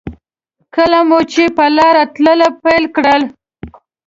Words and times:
کله 0.75 0.99
مو 1.09 1.19
چې 1.31 1.43
په 1.57 1.65
لاره 1.77 2.03
تلل 2.13 2.41
پیل 2.63 2.83
کړل. 2.95 3.23